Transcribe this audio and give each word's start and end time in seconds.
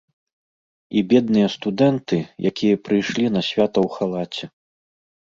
І 0.99 1.01
бедныя 1.09 1.49
студэнты, 1.55 2.17
якія 2.51 2.75
прыйшлі 2.89 3.25
на 3.35 3.41
свята 3.49 3.77
ў 3.85 3.99
халаце. 3.99 4.45